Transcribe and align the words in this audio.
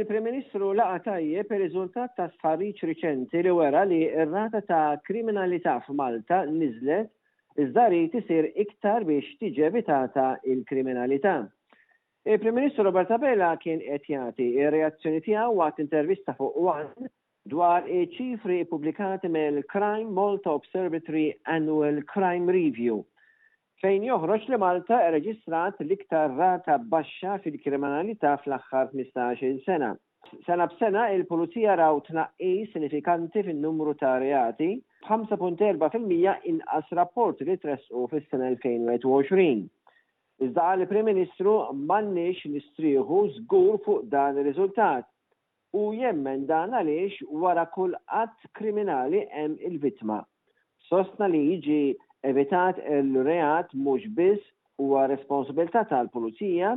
il 0.00 0.04
prim 0.06 0.22
ministru 0.24 0.68
laqa 0.76 0.98
tajje 1.04 1.42
per 1.48 1.62
riżultat 1.62 2.10
ta' 2.18 2.26
sħarriċ 2.34 2.84
riċenti 2.90 3.40
li 3.46 3.52
wera 3.56 3.84
li 3.88 4.02
r-rata 4.24 4.60
ta' 4.68 5.00
kriminalità 5.06 5.76
f'Malta 5.86 6.42
nizlet 6.50 7.08
iżdari 7.64 8.02
tisir 8.12 8.50
iktar 8.62 9.06
biex 9.08 9.30
tiġi 9.40 9.64
evitata 9.70 10.26
il-kriminalità. 10.44 11.34
prim 12.42 12.54
ministru 12.54 12.82
Robert 12.84 13.10
Abela 13.10 13.54
kien 13.56 13.80
qed 13.80 14.08
jagħti 14.12 14.50
ir-reazzjoni 14.60 15.22
tiegħu 15.24 15.56
waqt 15.62 15.80
intervista 15.80 16.34
fuq 16.36 16.60
wan 16.66 16.92
dwar 17.48 17.88
iċ-ċifri 17.88 18.66
publikati 18.68 19.30
mill-Crime 19.32 20.10
Malta 20.12 20.52
Observatory 20.60 21.30
Annual 21.56 22.04
Crime 22.12 22.52
Review 22.52 23.00
fejn 23.82 24.04
joħroġ 24.08 24.44
li 24.48 24.56
Malta 24.60 24.98
e 25.04 25.10
reġistrat 25.18 25.78
l-iktar 25.84 26.32
rata 26.38 26.78
baxxa 26.92 27.36
fil-kriminalità 27.44 28.36
fl-aħħar 28.44 28.90
15 28.94 29.58
sena. 29.66 29.92
Sena 30.46 30.66
b'sena 30.70 31.06
il-Pulizija 31.14 31.76
raw 31.78 32.00
tnaqqi 32.06 32.52
sinifikanti 32.72 33.44
fin-numru 33.46 33.92
ta' 34.00 34.16
reati 34.18 34.72
5.4% 35.06 36.48
inqas 36.52 36.88
rapport 36.98 37.40
li 37.46 37.58
tresqu 37.64 38.06
fis-sena 38.12 38.48
2020. 38.64 39.66
Iżda 40.46 40.64
għal 40.74 40.86
prim 40.90 41.06
Ministru 41.08 41.52
m'għandniex 41.84 42.42
nistrieħu 42.54 43.20
żgur 43.36 43.76
fuq 43.84 44.08
dan 44.12 44.40
ir-riżultat. 44.42 45.06
U 45.76 45.90
jemmen 45.96 46.46
dan 46.48 46.72
għaliex 46.78 47.28
wara 47.42 47.66
kull 47.76 47.94
qatt 48.08 48.50
kriminali 48.56 49.22
hemm 49.36 49.54
il-vittma. 49.68 50.22
Sostna 50.90 51.26
li 51.30 51.40
jiġi 51.52 51.80
evitat 52.26 52.76
il-reat 52.78 53.68
mhux 53.74 54.02
biss 54.18 54.42
huwa 54.80 55.04
responsabilità 55.10 55.82
tal-pulizija, 55.90 56.72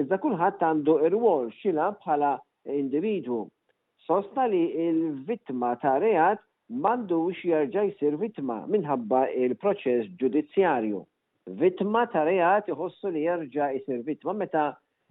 iżda 0.00 0.16
kulħadd 0.24 0.64
għandu 0.68 0.94
ir-rwol 1.06 1.50
xila 1.60 1.90
bħala 2.00 2.30
individwu. 2.80 3.42
Sosta 4.06 4.46
li 4.50 4.62
il-vittma 4.86 5.74
ta' 5.82 5.96
reat 6.02 6.40
mandux 6.82 7.44
jarġa 7.50 7.84
jsir 7.92 8.16
vittma 8.22 8.56
minħabba 8.72 9.22
il-proċess 9.44 10.10
ġudizzjarju. 10.22 11.02
Vittma 11.62 12.06
ta' 12.12 12.24
reat 12.28 12.70
iħossu 12.72 13.12
li 13.14 13.26
jarġa 13.28 13.68
jsir 13.78 14.02
vittma 14.08 14.34
meta 14.40 14.66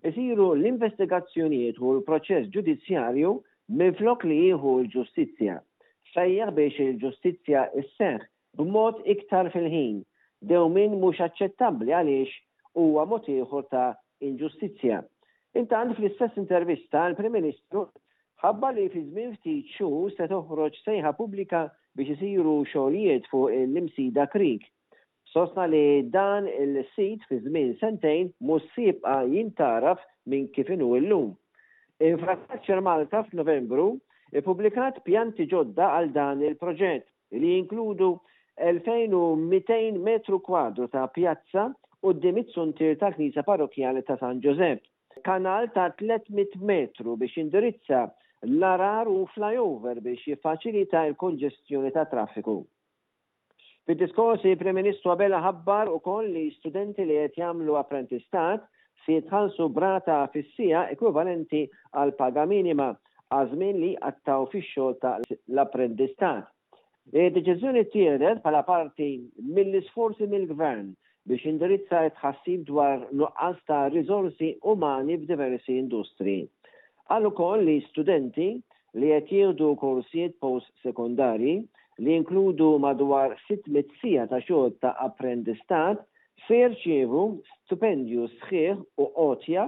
jisiru 0.06 0.50
l-investigazzjonijiet 0.58 1.80
u 1.80 1.94
l-proċess 1.98 2.50
ġudizzjarju 2.58 3.36
minflok 3.80 4.26
li 4.30 4.42
jieħu 4.48 4.78
l-ġustizzja. 4.84 5.60
Sejjaħ 6.16 6.50
biex 6.58 6.84
il-ġustizzja 6.90 7.70
seħ 8.00 8.24
b'mod 8.58 9.00
iktar 9.12 9.50
fil-ħin. 9.54 10.02
Dew 10.48 10.70
min 10.72 10.96
mhux 11.02 11.22
aċċettabbli 11.26 11.94
għaliex 11.98 12.36
huwa 12.80 13.06
mod 13.10 13.28
ieħor 13.32 13.68
ta' 13.72 13.88
inġustizzja. 14.30 15.02
Intant 15.60 15.96
fl-istess 15.96 16.38
intervista 16.40 17.06
l-Prim 17.12 17.34
Ministru 17.36 17.86
ħabba 18.44 18.74
li 18.76 18.88
fi 18.94 19.02
żmien 19.06 19.36
ftit 19.38 19.70
xhur 19.76 20.12
se 20.18 20.28
toħroġ 20.32 20.80
sejħa 20.84 21.14
pubblika 21.18 21.64
biex 21.96 22.18
isiru 22.18 22.58
xogħlijiet 22.72 23.30
fuq 23.32 23.54
l-imsida 23.62 24.28
Creek. 24.34 24.64
Sosna 25.32 25.66
li 25.68 26.04
dan 26.14 26.48
il-sit 26.52 27.24
fi 27.30 27.40
żmien 27.46 27.74
sentejn 27.80 28.30
mhux 28.44 28.68
sibqa 28.76 29.22
jintaraf 29.32 30.04
minn 30.32 30.50
kif 30.56 30.70
inhu 30.76 31.00
llum. 31.00 31.34
Infrastructure 32.04 32.84
Malta 32.84 33.24
f'Novembru 33.30 33.94
ippubblikat 34.36 35.00
pjanti 35.08 35.48
ġodda 35.48 35.94
għal 35.98 36.12
dan 36.16 36.44
il-proġett 36.44 37.08
li 37.40 37.56
jinkludu 37.56 38.18
2200 38.56 39.96
metru 39.98 40.40
kwadru 40.40 40.88
ta' 40.88 41.08
pjazza 41.08 41.70
u 42.02 42.14
d-dimit 42.14 42.48
suntir 42.56 42.96
ta' 42.98 43.12
knisa 43.12 43.44
parrokjali 43.44 44.04
ta' 44.08 44.16
San 44.18 44.40
Giuseppe. 44.40 44.88
Kanal 45.24 45.68
ta' 45.76 45.90
300 46.00 46.60
metru 46.64 47.16
biex 47.20 47.36
indirizza 47.38 48.06
l-arar 48.48 49.08
u 49.12 49.26
flyover 49.34 50.00
biex 50.06 50.24
jiffaċilita 50.30 51.04
il 51.10 51.16
kongestjoni 51.16 51.92
ta' 51.92 52.06
traffiku. 52.08 52.56
Fid-diskorsi, 53.86 54.56
Prem-Ministru 54.58 55.12
Abela 55.14 55.40
ħabbar 55.44 55.92
u 55.94 56.00
koll 56.02 56.32
li 56.34 56.48
studenti 56.56 57.06
li 57.06 57.20
qed 57.20 57.38
jagħmlu 57.42 57.76
apprentistat 57.78 58.64
se 59.06 59.18
jitħallsu 59.20 59.68
brata 59.76 60.24
fis-sija 60.34 60.88
ekwivalenti 60.96 61.66
għal 61.94 62.16
paga 62.18 62.48
minima 62.50 62.88
għażmin 63.38 63.80
li 63.84 63.92
għattaw 64.10 64.48
fix-xogħol 64.56 64.98
ta' 65.04 65.18
l-apprendistat. 65.30 66.48
Deċiżjoni 67.14 67.82
tienet 67.94 68.40
bħala 68.44 68.62
parti 68.68 69.08
mill-isforzi 69.56 70.26
mill-gvern 70.30 70.88
biex 71.30 71.46
indirizza 71.52 72.00
tħassib 72.20 72.64
dwar 72.70 73.04
nuqqas 73.20 73.60
ta' 73.70 73.82
rizorsi 73.94 74.50
umani 74.74 75.18
b'diversi 75.22 75.76
industri. 75.78 76.40
Għal 77.14 77.28
ukoll 77.30 77.64
li 77.68 77.76
studenti 77.92 78.48
li 78.98 79.12
qed 79.14 79.30
kursijiet 79.30 79.82
korsijiet 79.82 80.34
post 80.42 80.72
sekundari 80.86 81.54
li 82.02 82.16
inkludu 82.18 82.72
madwar 82.88 83.38
600 83.46 83.94
sija 84.02 84.26
ta' 84.34 84.42
xogħol 84.48 84.74
ta' 84.82 84.96
apprendistat 85.08 86.02
se 86.48 86.58
jirċievu 86.64 87.24
stipendju 87.68 88.26
sħiħ 88.34 88.82
u 89.06 89.10
qotja 89.20 89.68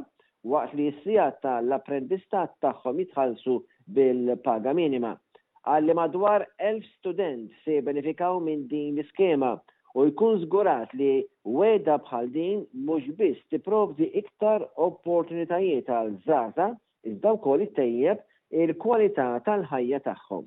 waqt 0.55 0.73
li 0.79 0.89
s-sijat 0.95 1.39
tal-apprendistat 1.45 2.57
tagħhom 2.65 3.01
jitħallsu 3.05 3.61
bil-paga 3.97 4.73
minima 4.77 5.13
għalli 5.67 5.93
madwar 5.99 6.43
1000 6.59 6.85
student 6.97 7.49
se 7.65 7.81
benefikaw 7.83 8.37
minn 8.43 8.67
din 8.71 8.95
l-iskema 8.95 9.55
u 9.99 10.05
jkun 10.07 10.37
zgurat 10.45 10.93
li 10.99 11.25
weda 11.59 11.97
bħal 12.05 12.29
din 12.35 12.61
mhux 12.87 13.09
biss 13.19 13.43
tipprovdi 13.51 14.07
iktar 14.21 14.63
opportunitajiet 14.87 15.89
għal 15.97 16.13
żaza 16.27 16.69
iżda 17.11 17.33
wkoll 17.39 17.65
ittejjeb 17.67 18.23
il-kwalità 18.63 19.27
tal-ħajja 19.47 19.99
tagħhom. 20.07 20.45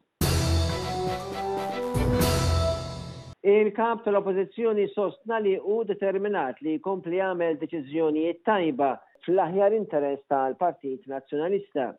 Il-kap 3.40 4.02
tal-oppozizjoni 4.04 4.86
sostna 4.94 5.38
li 5.40 5.54
u 5.56 5.82
determinat 5.88 6.58
li 6.64 6.78
jkompli 6.78 7.20
jagħmel 7.20 7.60
deċiżjonijiet 7.62 8.42
tajba 8.48 8.94
fl-aħjar 9.24 9.76
interess 9.76 10.24
tal-Partit 10.32 11.08
Nazzjonalista 11.12 11.92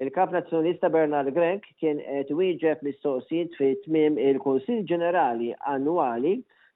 Il-kap 0.00 0.30
nazzjonista 0.30 0.86
Bernard 0.94 1.32
Grek 1.34 1.64
kien 1.82 1.98
wieġeb 2.38 2.84
mistoqsijiet 2.86 3.56
fi 3.58 3.68
tmim 3.86 4.14
il-Konsil 4.24 4.84
Ġenerali 4.90 5.48
Annwali 5.72 6.34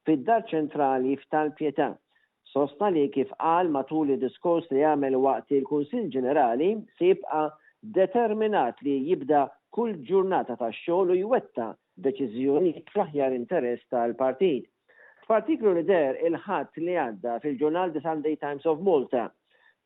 fid-Dar 0.09 0.43
Ċentrali 0.53 1.13
f'tal-Pjetà. 1.21 1.87
Sosta 2.55 2.89
li 2.97 3.05
kif 3.15 3.31
qal 3.45 3.69
matul 3.77 4.09
id-diskors 4.17 4.67
li 4.73 4.83
għamel 4.89 5.15
waqt 5.29 5.55
il 5.55 5.63
kunsill 5.71 6.09
Ġenerali 6.17 6.71
se 6.99 7.13
jibqa' 7.13 7.45
determinat 8.01 8.83
li 8.89 8.97
jibda 9.13 9.45
kull 9.77 9.95
ġurnata 10.11 10.57
ta' 10.65 10.73
xogħol 10.81 11.13
u 11.15 11.19
jwetta 11.23 11.69
deċiżjoni 12.09 12.73
fl-aħjar 12.91 13.37
interess 13.39 13.87
tal-partit. 13.95 14.67
F'artiklu 15.29 15.77
li 15.79 15.85
der 15.93 16.19
il-ħadd 16.27 16.83
li 16.89 16.99
għadda 17.07 17.37
fil-ġurnal 17.47 17.95
The 17.95 18.03
Sunday 18.09 18.35
Times 18.43 18.67
of 18.75 18.83
Malta. 18.91 19.29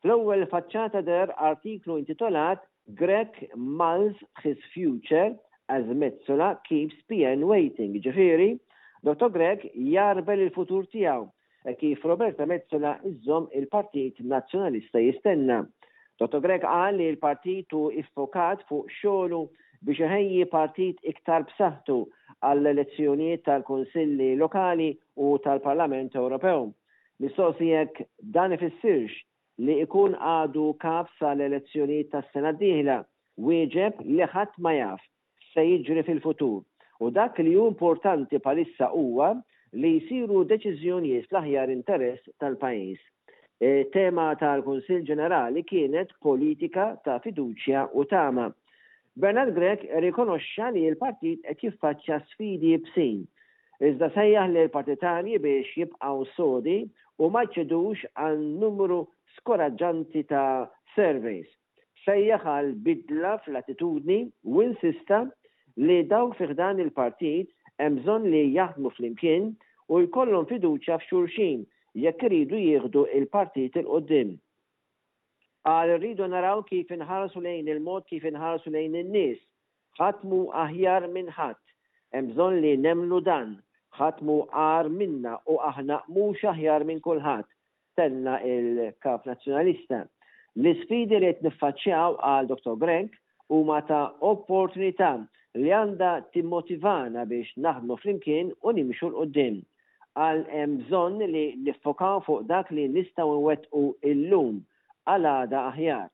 Fl-ewwel 0.01 0.47
faċċata 0.55 1.03
der 1.11 1.35
artiklu 1.51 1.99
intitolat 2.01 2.65
Greg 2.95 3.49
Mals 3.55 4.15
his 4.43 4.57
future 4.73 5.35
as 5.67 5.83
Metzola 5.85 6.59
keeps 6.67 6.95
PN 7.11 7.43
waiting. 7.45 7.99
Ġifiri, 8.01 8.57
Dr. 9.03 9.29
Greg 9.35 9.69
jarbel 9.75 10.45
il-futur 10.45 10.85
tijaw 10.91 11.25
e 11.67 11.73
kif 11.75 12.05
Roberta 12.05 12.45
Mezzola 12.47 12.95
iżom 13.09 13.49
il-Partit 13.59 14.21
Nazzjonalista 14.23 15.01
jistenna. 15.03 15.59
Dr. 16.17 16.39
Greg 16.41 16.63
qal 16.63 16.95
li 16.97 17.09
l-partitu 17.11 17.89
iffokat 18.01 18.63
fuq 18.69 18.87
xolu 19.01 19.41
biex 19.85 19.99
iħejji 20.07 20.47
partit 20.49 21.03
iktar 21.11 21.43
b'saħħtu 21.49 21.97
għall-elezzjonijiet 22.47 23.43
tal-Konsilli 23.45 24.31
Lokali 24.39 24.87
u 25.25 25.35
tal-Parlament 25.43 26.15
Ewropew. 26.17 26.63
Mistoqsijek 27.19 28.07
dan 28.37 28.55
ifissirx 28.57 29.19
li 29.63 29.75
ikun 29.81 30.15
għadu 30.21 30.65
kaf 30.81 31.09
sal 31.19 31.41
elezzjoni 31.41 32.03
tas 32.11 32.25
sena 32.33 32.51
diħla 32.53 32.99
wieġeb 33.41 34.03
li 34.05 34.25
ħadd 34.29 34.59
ma 34.61 34.73
jaf 34.77 35.03
se 35.53 35.63
jiġri 35.65 36.03
fil-futur. 36.05 36.61
U 37.01 37.09
dak 37.13 37.37
li 37.45 37.55
hu 37.55 37.67
importanti 37.71 38.39
palissa 38.41 38.91
huwa 38.93 39.31
li 39.77 39.95
jisiru 39.95 40.43
deċiżjonijiet 40.51 41.27
fl 41.29 41.39
aħjar 41.41 41.71
interess 41.73 42.29
tal-pajjiż. 42.41 42.99
E, 43.57 43.69
tema 43.93 44.29
tal 44.37 44.61
kunsill 44.61 45.01
Ġenerali 45.05 45.63
kienet 45.65 46.11
politika 46.21 46.91
ta' 47.05 47.17
fiduċja 47.23 47.87
u 47.97 48.05
tama. 48.05 48.51
Bernard 49.17 49.55
Grek 49.57 49.87
rikonoxxa 50.05 50.69
li 50.75 50.85
l-partit 50.91 51.41
qed 51.41 51.63
jiffaċċja 51.65 52.19
sfidi 52.31 52.75
bsin. 52.85 53.23
Iżda 53.81 54.11
sejjaħ 54.13 54.51
li 54.53 54.63
l-partitani 54.67 55.39
biex 55.41 55.73
jibqgħu 55.79 56.27
sodi 56.35 56.79
u 57.17 57.29
ma 57.33 57.45
ċedux 57.49 58.05
għan 58.13 58.45
numru 58.61 59.01
Skoraġanti 59.37 60.21
ta' 60.29 60.69
surveys. 60.95 61.49
Sejjaħ 62.05 62.45
għal 62.51 62.69
bidla 62.85 63.33
fl-attitudni 63.45 64.17
u 64.53 64.61
insista 64.63 65.19
li 65.89 65.97
daw 66.11 66.31
fiħdan 66.39 66.81
il-partit 66.83 67.51
emżon 67.87 68.25
li 68.33 68.41
jaħdmu 68.55 68.91
fl-imkien 68.95 69.49
u 69.93 69.99
jkollhom 70.05 70.47
fiduċja 70.49 70.97
f'xurxin 71.03 71.65
jekk 72.05 72.27
iridu 72.29 72.57
jieħdu 72.63 73.05
il-partit 73.19 73.77
il-qoddim. 73.81 74.31
Għal 75.67 75.93
rridu 75.97 76.29
naraw 76.31 76.63
kif 76.69 76.91
inħarsu 76.95 77.43
lejn 77.43 77.69
il-mod 77.75 78.07
kif 78.09 78.25
inħarsu 78.31 78.73
lejn 78.73 78.95
in-nies. 79.03 79.37
Ħatmu 79.99 80.41
aħjar 80.63 81.09
minn 81.13 81.29
ħadd. 81.37 81.59
Emżon 82.21 82.57
li 82.63 82.75
nemlu 82.79 83.19
dan 83.21 83.57
ħatmu 83.99 84.41
għar 84.65 84.87
minna 84.97 85.33
u 85.51 85.57
aħna 85.69 86.01
mhux 86.09 86.45
aħjar 86.53 86.85
minn 86.87 87.03
kulħadd 87.03 87.49
stenna 87.97 88.37
il-kap 88.43 89.25
nazjonalista. 89.25 89.97
l 90.55 90.67
isfidi 90.73 91.17
li 91.21 91.29
t 91.37 91.41
nifacċaw 91.45 92.15
għal 92.29 92.47
Dr. 92.49 92.75
Grenk 92.81 93.11
u 93.53 93.61
ma 93.67 93.77
ta' 93.89 94.09
opportunità 94.31 95.11
li 95.61 95.69
għanda 95.75 96.09
timmotivana 96.33 97.25
biex 97.29 97.57
naħdmu 97.61 97.95
flimkien 98.01 98.49
u 98.65 98.69
nimxu 98.77 99.09
l-qoddim. 99.09 99.59
Għal 100.17 100.43
emżon 100.61 101.19
li 101.33 101.45
nifokaw 101.65 102.21
fuq 102.25 102.45
dak 102.49 102.71
li 102.73 102.87
nistaw 102.93 103.29
wet 103.45 103.65
u 103.81 103.83
illum 104.11 104.63
għal 105.09 105.29
għada 105.33 105.61
aħjar. 105.71 106.07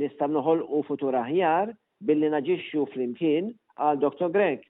Nistaw 0.00 0.28
nħol 0.28 0.60
u 0.76 0.82
futur 0.88 1.16
aħjar 1.24 1.72
billi 2.06 2.28
naġiċu 2.36 2.84
flimkien 2.92 3.52
għal 3.80 4.00
Dr. 4.04 4.28
Grenk 4.34 4.64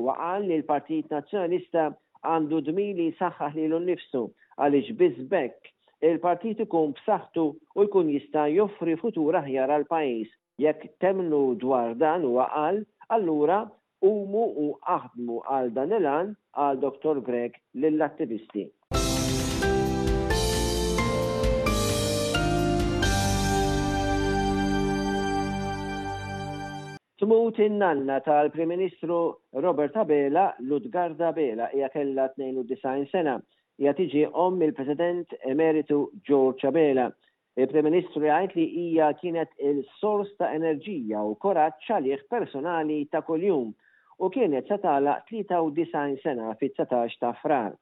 u 0.00 0.08
għal 0.08 0.46
li 0.48 0.56
l-Partit 0.60 1.12
Nazjonalista 1.12 1.90
għandu 2.24 2.62
dmili 2.72 3.10
saħħa 3.20 3.52
li 3.58 3.68
l-nifsu 3.68 4.24
għal 4.56 4.80
iġbizbek 4.80 5.68
il-partit 6.02 6.60
ikun 6.64 6.94
b'saħħtu 6.98 7.42
u 7.80 7.84
jkun 7.88 8.10
jista' 8.14 8.44
joffri 8.54 8.94
futur 9.00 9.36
aħjar 9.40 9.72
għal 9.74 9.84
pajjiż. 9.90 10.32
Jekk 10.60 10.88
temnu 11.00 11.40
dwar 11.60 11.94
dan 12.00 12.24
u 12.28 12.38
għal, 12.44 12.82
allura 13.16 13.60
umu 14.00 14.46
u 14.62 14.66
aħdmu 14.80 15.40
għal 15.44 15.70
dan 15.76 15.92
il-għan 15.98 16.32
għal 16.60 16.80
Dr. 16.84 17.20
Greg 17.24 17.60
lill-attivisti. 17.76 18.68
Tmut 27.20 27.58
in-nanna 27.60 28.22
tal-Prim 28.24 28.70
Ministru 28.72 29.16
Robert 29.52 29.96
Abela, 30.00 30.54
Ludgarda 30.64 31.26
Abela, 31.28 31.66
hija 31.76 31.90
kellha 31.92 32.30
92 32.40 33.10
sena 33.12 33.36
jatiġi 33.80 34.26
tiġi 34.26 34.34
om 34.36 34.60
il-President 34.64 35.32
Emeritu 35.48 36.00
George 36.28 36.66
Abela. 36.68 37.08
Il-Prim 37.58 37.86
Ministru 37.88 38.22
jgħid 38.22 38.54
li 38.58 38.66
hija 38.80 39.08
kienet 39.20 39.50
il-sors 39.58 40.28
ta' 40.38 40.50
enerġija 40.54 41.22
u 41.30 41.34
koraċċ 41.40 41.94
għalih 41.96 42.26
personali 42.30 42.98
ta' 43.10 43.22
kuljum 43.26 43.70
u 44.20 44.28
kienet 44.32 44.68
satala 44.68 45.16
93 45.32 46.20
sena 46.22 46.52
fit-19 46.60 47.16
ta' 47.20 47.32
frar. 47.40 47.72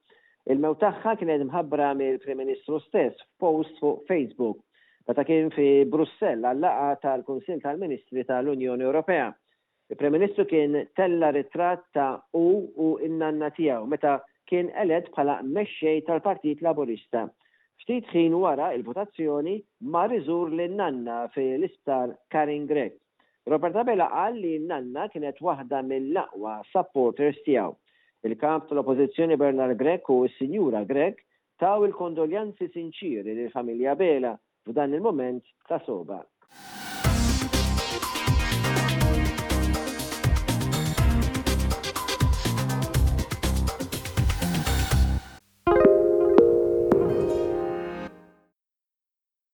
Il-mew 0.48 0.78
tagħha 0.80 1.16
kienet 1.20 1.42
mħabbra 1.50 1.90
mill-Prim 1.98 2.38
Ministru 2.44 2.78
stess 2.86 3.18
f'post 3.34 3.82
fuq 3.82 4.06
Facebook 4.08 4.62
meta 5.08 5.24
kien 5.24 5.48
fi 5.54 5.84
Brussell 5.88 6.44
għallaqa 6.44 7.00
tal-Kunsil 7.02 7.60
tal-Ministri 7.64 8.24
tal-Unjoni 8.28 8.86
Ewropea. 8.86 9.28
Il-Prem 9.90 10.12
Ministru 10.14 10.44
kien 10.46 10.76
tella 10.94 11.30
ritratt 11.32 11.84
ta' 11.96 12.12
u 12.38 12.46
u 12.84 12.94
innanna 13.04 13.48
tiegħu 13.56 13.88
meta 13.90 14.18
kien 14.48 14.70
eled 14.82 15.08
bħala 15.12 15.38
mexxej 15.44 16.02
tal-Partit 16.08 16.62
Laburista. 16.64 17.26
Ftit 17.82 18.08
ħin 18.14 18.34
wara 18.40 18.70
il-votazzjoni 18.74 19.56
ma 19.92 20.06
riżur 20.10 20.50
lin 20.58 20.76
nanna 20.80 21.18
l 21.36 21.66
isptar 21.68 22.16
Karin 22.32 22.64
Grek. 22.66 22.96
Roberta 23.48 23.84
Bella 23.86 24.08
qal 24.12 24.40
li 24.42 24.56
nanna 24.58 25.06
kienet 25.12 25.38
waħda 25.40 25.82
mill-aqwa 25.86 26.56
supporters 26.72 27.38
tiegħu. 27.46 27.76
Il-kamp 28.26 28.66
tal-oppożizzjoni 28.68 29.36
Bernard 29.38 29.76
Grek 29.78 30.10
u 30.10 30.24
s-Sinjura 30.26 30.82
Grek 30.90 31.22
taw 31.62 31.86
il-kondoljanzi 31.86 32.68
sinċiri 32.74 33.36
lill-familja 33.38 33.94
Bela 34.00 34.34
f'dan 34.68 34.94
il-moment 34.98 35.44
ta' 35.70 35.80
soba. 35.86 36.18